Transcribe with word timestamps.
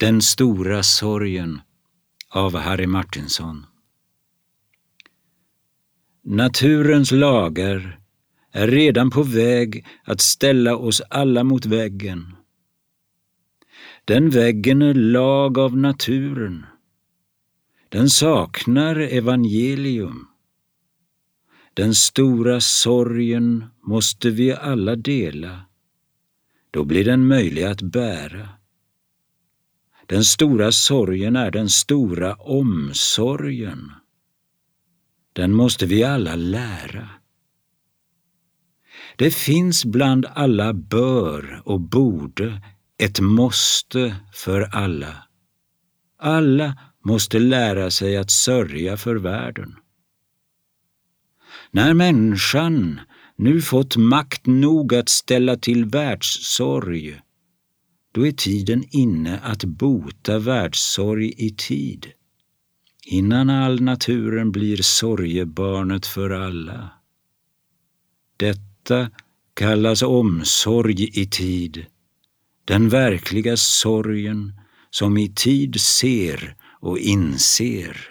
Den 0.00 0.22
stora 0.22 0.82
sorgen 0.82 1.60
av 2.28 2.56
Harry 2.56 2.86
Martinson. 2.86 3.66
Naturens 6.24 7.12
lagar 7.12 8.00
är 8.52 8.66
redan 8.68 9.10
på 9.10 9.22
väg 9.22 9.86
att 10.04 10.20
ställa 10.20 10.76
oss 10.76 11.00
alla 11.10 11.44
mot 11.44 11.66
väggen. 11.66 12.36
Den 14.04 14.30
väggen 14.30 14.82
är 14.82 14.94
lag 14.94 15.58
av 15.58 15.76
naturen. 15.76 16.66
Den 17.88 18.10
saknar 18.10 18.96
evangelium. 18.96 20.26
Den 21.74 21.94
stora 21.94 22.60
sorgen 22.60 23.64
måste 23.82 24.30
vi 24.30 24.52
alla 24.52 24.96
dela. 24.96 25.60
Då 26.70 26.84
blir 26.84 27.04
den 27.04 27.26
möjlig 27.26 27.62
att 27.62 27.82
bära. 27.82 28.59
Den 30.10 30.24
stora 30.24 30.72
sorgen 30.72 31.36
är 31.36 31.50
den 31.50 31.68
stora 31.68 32.34
omsorgen. 32.34 33.92
Den 35.32 35.52
måste 35.52 35.86
vi 35.86 36.04
alla 36.04 36.34
lära. 36.36 37.08
Det 39.16 39.30
finns 39.34 39.84
bland 39.84 40.26
alla 40.26 40.72
bör 40.72 41.62
och 41.64 41.80
borde 41.80 42.62
ett 42.98 43.20
måste 43.20 44.16
för 44.32 44.60
alla. 44.60 45.26
Alla 46.18 46.78
måste 47.04 47.38
lära 47.38 47.90
sig 47.90 48.16
att 48.16 48.30
sörja 48.30 48.96
för 48.96 49.16
världen. 49.16 49.76
När 51.70 51.94
människan 51.94 53.00
nu 53.36 53.62
fått 53.62 53.96
makt 53.96 54.46
nog 54.46 54.94
att 54.94 55.08
ställa 55.08 55.56
till 55.56 55.84
världssorg, 55.84 57.20
då 58.12 58.26
är 58.26 58.32
tiden 58.32 58.84
inne 58.90 59.38
att 59.38 59.64
bota 59.64 60.38
världssorg 60.38 61.34
i 61.36 61.50
tid, 61.50 62.06
innan 63.04 63.50
all 63.50 63.80
naturen 63.80 64.52
blir 64.52 64.76
sorgebarnet 64.82 66.06
för 66.06 66.30
alla. 66.30 66.90
Detta 68.36 69.10
kallas 69.54 70.02
omsorg 70.02 71.20
i 71.20 71.26
tid, 71.26 71.86
den 72.64 72.88
verkliga 72.88 73.56
sorgen 73.56 74.60
som 74.90 75.16
i 75.16 75.28
tid 75.34 75.80
ser 75.80 76.56
och 76.80 76.98
inser. 76.98 78.09